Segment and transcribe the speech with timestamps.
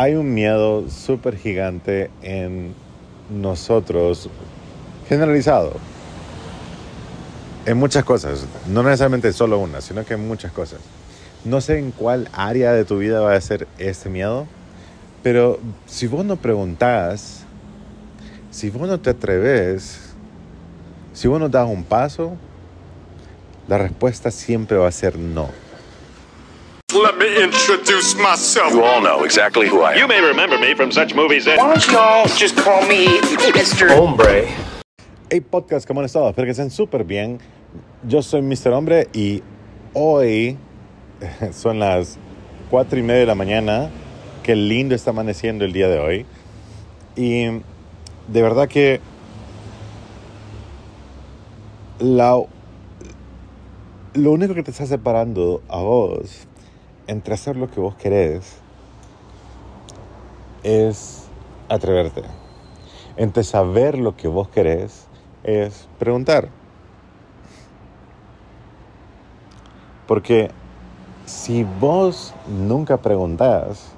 [0.00, 2.72] hay un miedo súper gigante en
[3.30, 4.30] nosotros,
[5.08, 5.72] generalizado,
[7.66, 10.78] en muchas cosas, no necesariamente solo una, sino que en muchas cosas.
[11.44, 14.46] No sé en cuál área de tu vida va a ser este miedo,
[15.24, 17.40] pero si vos no preguntás,
[18.52, 20.12] si vos no te atreves,
[21.12, 22.36] si vos no das un paso,
[23.66, 25.48] la respuesta siempre va a ser no.
[27.36, 28.72] Introduce myself.
[28.72, 29.98] You all know exactly who I am.
[29.98, 31.58] You may remember me from such movies as.
[31.58, 33.06] Why don't y'all just call me
[33.52, 33.90] Mr.
[33.90, 34.48] Hombre.
[35.30, 36.30] Hey podcast, ¿cómo han estado?
[36.30, 37.38] Espero que estén súper bien.
[38.02, 38.72] Yo soy Mr.
[38.72, 39.42] Hombre y
[39.92, 40.56] hoy
[41.52, 42.16] son las
[42.70, 43.90] cuatro y media de la mañana.
[44.42, 46.26] Qué lindo está amaneciendo el día de hoy.
[47.14, 47.44] Y
[48.28, 49.02] de verdad que
[51.98, 52.40] la,
[54.14, 56.47] lo único que te está separando a vos
[57.08, 58.58] entre hacer lo que vos querés
[60.62, 61.24] es
[61.68, 62.22] atreverte.
[63.16, 65.08] Entre saber lo que vos querés
[65.42, 66.50] es preguntar.
[70.06, 70.50] Porque
[71.26, 73.88] si vos nunca preguntás,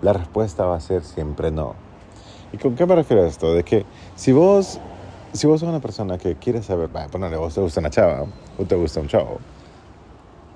[0.00, 1.74] la respuesta va a ser siempre no.
[2.52, 3.52] ¿Y con qué me refiero a esto?
[3.52, 4.78] De que si vos,
[5.32, 8.26] si vos sos una persona que quiere saber, vaya, ponele, vos te gusta una chava
[8.58, 9.38] o te gusta un chavo,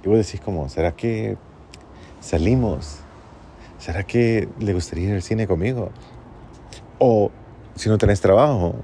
[0.03, 1.37] y vos decís como, ¿será que
[2.23, 3.01] salimos?
[3.78, 5.91] ¿Será que le gustaría ir al cine conmigo?
[6.98, 7.31] O
[7.75, 8.77] si no tenés trabajo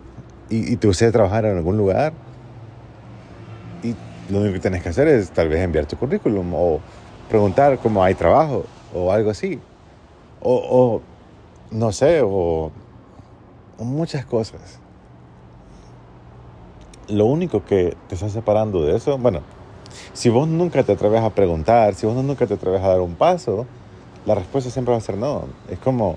[0.50, 2.12] y, y te gustaría trabajar en algún lugar,
[3.82, 3.94] y
[4.30, 6.80] lo único que tenés que hacer es tal vez enviar tu currículum o
[7.28, 8.64] preguntar cómo hay trabajo
[8.94, 9.60] o algo así.
[10.40, 11.00] O,
[11.70, 12.70] no sé, o
[13.78, 14.80] muchas cosas.
[17.08, 19.40] Lo único que te está separando de eso, bueno,
[20.12, 23.14] si vos nunca te atreves a preguntar, si vos nunca te atreves a dar un
[23.14, 23.66] paso,
[24.26, 25.44] la respuesta siempre va a ser no.
[25.70, 26.16] Es como,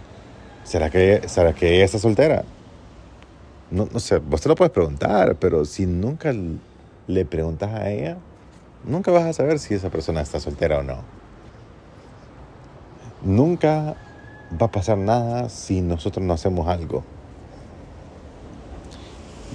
[0.64, 2.44] ¿será que, ¿será que ella está soltera?
[3.70, 6.34] No, no sé, vos te lo puedes preguntar, pero si nunca
[7.08, 8.18] le preguntas a ella,
[8.84, 10.98] nunca vas a saber si esa persona está soltera o no.
[13.24, 13.96] Nunca
[14.62, 17.04] va a pasar nada si nosotros no hacemos algo.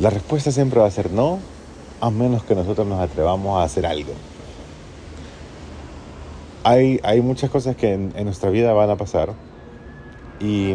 [0.00, 1.38] La respuesta siempre va a ser no,
[2.00, 4.12] a menos que nosotros nos atrevamos a hacer algo.
[6.64, 9.30] Hay, hay muchas cosas que en, nuestra vida van a pasar
[10.40, 10.74] y,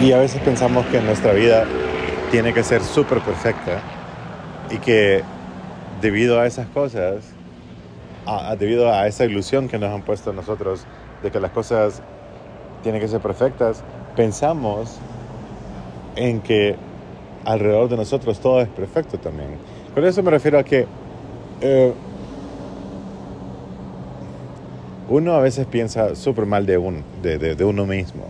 [0.00, 1.64] y a veces pensamos que nuestra vida
[2.30, 3.80] tiene que ser súper perfecta
[4.70, 5.22] y que
[6.00, 7.24] debido a esas cosas,
[8.26, 10.86] a- debido a esa ilusión que nos han puesto nosotros
[11.22, 12.00] de que las cosas
[12.82, 13.82] tienen que ser perfectas,
[14.16, 14.96] pensamos
[16.16, 16.76] en que
[17.44, 19.50] alrededor de nosotros todo es perfecto también.
[19.94, 20.86] Con eso me refiero a que
[21.60, 21.92] eh,
[25.08, 28.24] uno a veces piensa súper mal de, un, de, de- de uno mismo.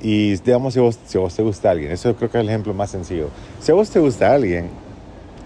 [0.00, 2.48] Y digamos, si, vos, si a vos te gusta alguien, eso creo que es el
[2.48, 3.28] ejemplo más sencillo.
[3.60, 4.68] Si a vos te gusta alguien,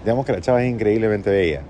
[0.03, 1.61] digamos que la chava es increíblemente bella,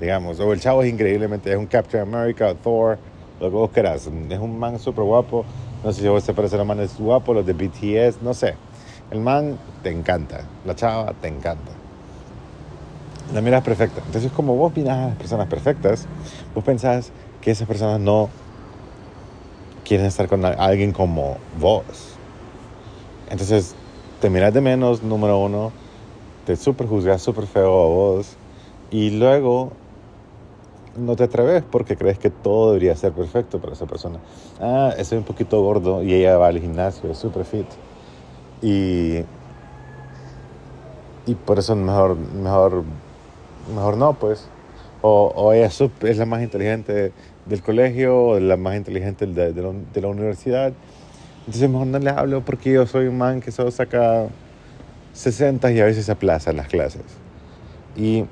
[0.00, 2.98] digamos, o el chavo es increíblemente, es un Captain America, Thor,
[3.40, 5.44] lo que vos querás, es un man súper guapo,
[5.84, 8.54] no sé si a vos te parece los manes guapos, los de BTS, no sé.
[9.10, 11.72] El man te encanta, la chava te encanta.
[13.32, 14.02] La miras perfecta.
[14.04, 16.06] Entonces, como vos miras a las personas perfectas,
[16.54, 18.28] vos pensás que esas personas no
[19.84, 21.84] quieren estar con alguien como vos.
[23.30, 23.74] Entonces,
[24.20, 25.72] te miras de menos, número uno,
[26.44, 28.36] te super juzgas súper feo a vos,
[28.90, 29.72] y luego
[30.96, 34.18] no te atreves porque crees que todo debería ser perfecto para esa persona.
[34.60, 37.66] Ah, estoy un poquito gordo y ella va al gimnasio, es súper fit.
[38.62, 39.18] Y,
[41.26, 42.84] y por eso mejor, mejor,
[43.74, 44.48] mejor no, pues.
[45.02, 47.12] O, o ella es, la más inteligente
[47.44, 50.72] del colegio, o la más inteligente de, de la, de la universidad.
[51.40, 54.26] Entonces mejor no le hablo porque yo soy un man que solo saca
[55.12, 57.02] 60 y a veces se aplaza en las clases.
[57.96, 58.24] Y,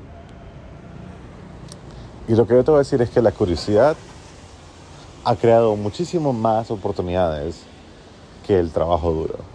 [2.27, 3.97] y lo que yo te voy a decir es que la curiosidad
[5.25, 7.63] ha creado muchísimo más oportunidades
[8.47, 9.53] que el trabajo duro.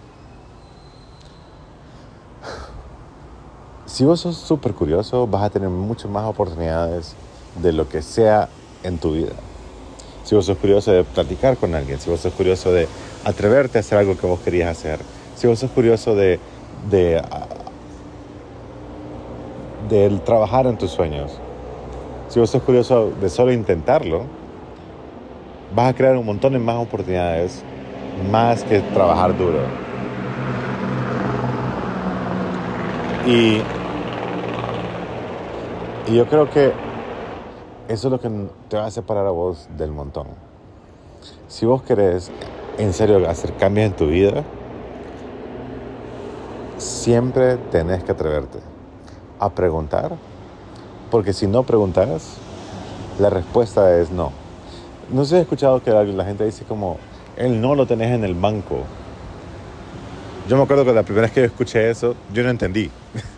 [4.00, 7.14] Si vos sos súper curioso, vas a tener muchas más oportunidades
[7.60, 8.48] de lo que sea
[8.82, 9.34] en tu vida.
[10.24, 12.88] Si vos sos curioso de platicar con alguien, si vos sos curioso de
[13.26, 15.00] atreverte a hacer algo que vos querías hacer,
[15.36, 16.40] si vos sos curioso de,
[16.90, 17.22] de,
[19.90, 21.32] de trabajar en tus sueños,
[22.30, 24.22] si vos sos curioso de solo intentarlo,
[25.76, 27.62] vas a crear un montón de más oportunidades
[28.32, 29.58] más que trabajar duro.
[33.26, 33.60] Y,
[36.06, 36.72] y yo creo que
[37.88, 38.30] eso es lo que
[38.68, 40.28] te va a separar a vos del montón.
[41.48, 42.30] Si vos querés
[42.78, 44.44] en serio hacer cambios en tu vida,
[46.78, 48.58] siempre tenés que atreverte
[49.38, 50.12] a preguntar,
[51.10, 52.36] porque si no preguntas,
[53.18, 54.32] la respuesta es no.
[55.10, 56.98] No sé si has escuchado que la gente dice como,
[57.36, 58.84] el no lo tenés en el banco.
[60.48, 62.90] Yo me acuerdo que la primera vez que yo escuché eso, yo no entendí.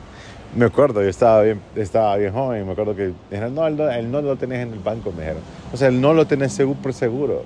[0.55, 4.21] me acuerdo, yo estaba bien, estaba bien joven me acuerdo que dijeron, no, el no,
[4.21, 5.43] no lo tenés en el banco, me dijeron.
[5.73, 7.43] O sea, el no lo tenés seguro seguro.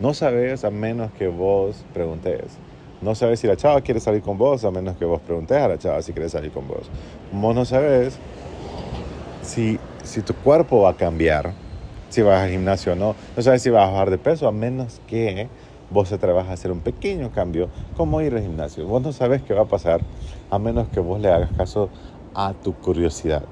[0.00, 2.42] No sabes a menos que vos preguntes.
[3.00, 5.68] No sabes si la chava quiere salir con vos a menos que vos preguntes a
[5.68, 6.90] la chava si quiere salir con vos.
[7.32, 8.18] Vos no sabes
[9.42, 11.52] si, si tu cuerpo va a cambiar,
[12.08, 13.14] si vas al gimnasio o no.
[13.36, 15.48] No sabes si vas a bajar de peso a menos que
[15.90, 18.86] vos te trabajas a hacer un pequeño cambio como ir al gimnasio.
[18.86, 20.00] Vos no sabes qué va a pasar
[20.50, 21.90] a menos que vos le hagas caso
[22.34, 23.44] a tu curiosidad.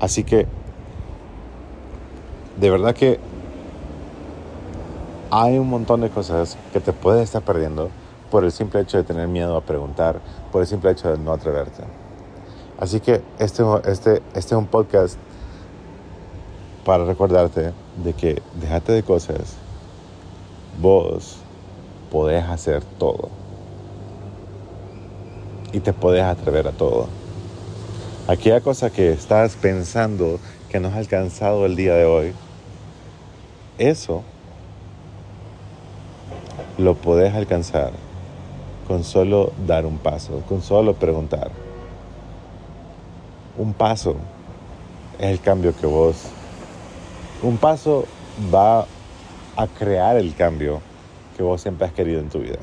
[0.00, 0.46] Así que,
[2.58, 3.18] de verdad que
[5.30, 7.90] hay un montón de cosas que te puedes estar perdiendo
[8.30, 10.20] por el simple hecho de tener miedo a preguntar,
[10.52, 11.82] por el simple hecho de no atreverte.
[12.78, 15.16] Así que este, este, este es un podcast
[16.84, 17.72] para recordarte
[18.02, 19.56] de que déjate de cosas,
[20.80, 21.38] vos
[22.10, 23.28] podés hacer todo
[25.72, 27.08] y te podés atrever a todo.
[28.26, 30.40] Aquella cosa que estás pensando
[30.70, 32.32] que no has alcanzado el día de hoy,
[33.76, 34.22] eso
[36.78, 37.92] lo podés alcanzar
[38.88, 41.50] con solo dar un paso, con solo preguntar.
[43.58, 44.16] Un paso
[45.18, 46.16] es el cambio que vos...
[47.42, 48.06] Un paso
[48.52, 48.86] va
[49.54, 50.80] a crear el cambio
[51.36, 52.60] que vos siempre has querido en tu vida.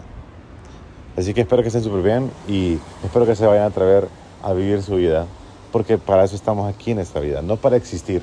[1.15, 4.07] Así que espero que estén súper bien y espero que se vayan a atrever
[4.41, 5.27] a vivir su vida,
[5.71, 8.21] porque para eso estamos aquí en esta vida, no para existir.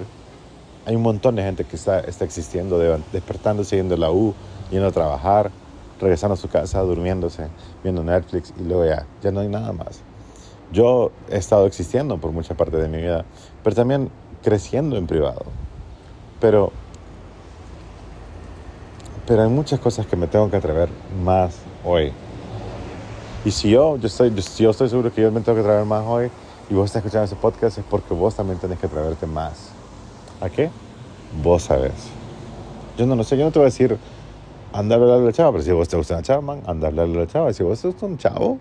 [0.86, 2.78] Hay un montón de gente que está, está existiendo,
[3.12, 4.34] despertándose, yendo a la U,
[4.70, 5.50] yendo a trabajar,
[6.00, 7.48] regresando a su casa, durmiéndose,
[7.82, 10.00] viendo Netflix y luego ya, ya no hay nada más.
[10.72, 13.24] Yo he estado existiendo por mucha parte de mi vida,
[13.62, 14.10] pero también
[14.42, 15.44] creciendo en privado.
[16.40, 16.72] Pero,
[19.26, 20.88] pero hay muchas cosas que me tengo que atrever
[21.22, 22.12] más hoy.
[23.44, 25.84] Y si yo, yo estoy, yo, yo estoy seguro que yo me tengo que atrever
[25.84, 26.30] más hoy
[26.70, 29.70] y vos estás escuchando ese podcast es porque vos también tenés que atreverte más.
[30.40, 30.70] ¿A qué?
[31.42, 31.92] Vos sabés.
[32.96, 33.98] Yo no lo sé, yo no te voy a decir
[34.72, 36.86] anda a hablarle a la chava, pero si vos te gusta una chava, man, anda
[36.86, 37.52] a hablarle a la chava.
[37.52, 38.58] Si vos sos un chavo,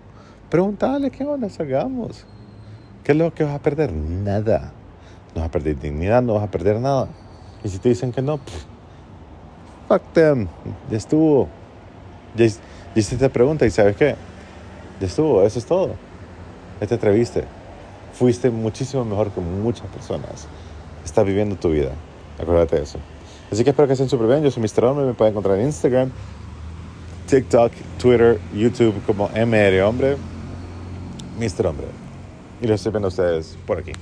[0.50, 2.24] pregúntale qué onda, salgamos.
[3.04, 3.92] ¿Qué es lo que vas a perder?
[3.92, 4.72] Nada.
[5.34, 7.08] No vas a perder dignidad, no vas a perder nada.
[7.62, 8.64] Y si te dicen que no, pff,
[9.88, 10.48] fuck them,
[10.90, 11.48] ya estuvo.
[12.34, 12.54] Ya, ya
[12.94, 14.16] hiciste pregunta y ¿sabes qué?
[15.00, 15.90] Ya estuvo, eso es todo.
[16.80, 17.44] Ya te atreviste.
[18.18, 20.48] Fuiste muchísimo mejor que muchas personas.
[21.04, 21.92] Estás viviendo tu vida.
[22.40, 22.98] Acuérdate de eso.
[23.52, 24.42] Así que espero que estén súper bien.
[24.42, 24.84] Yo soy Mr.
[24.86, 25.06] Hombre.
[25.06, 26.10] Me pueden encontrar en Instagram,
[27.28, 30.16] TikTok, Twitter, YouTube como MR Hombre.
[31.38, 31.68] Mr.
[31.68, 31.86] Hombre.
[32.60, 33.92] Y los estoy viendo a ustedes por aquí.